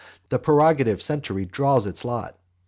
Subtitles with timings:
[0.29, 2.35] The prerogative century draws its lot.